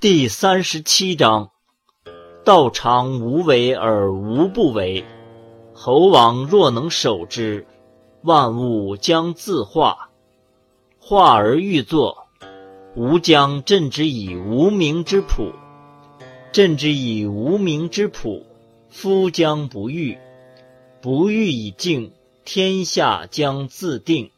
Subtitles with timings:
[0.00, 1.50] 第三十七章：
[2.42, 5.04] 道常无为而无不为。
[5.74, 7.66] 侯王若能守之，
[8.22, 10.08] 万物将自化；
[10.98, 12.28] 化而欲作，
[12.96, 15.52] 吾将镇之以无名之朴。
[16.50, 18.46] 镇之以无名之朴，
[18.88, 20.16] 夫将不欲；
[21.02, 22.10] 不欲以静，
[22.46, 24.30] 天下将自定。